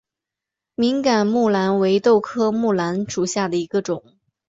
[0.73, 4.01] 敏感木蓝为豆科木蓝属下的一个种。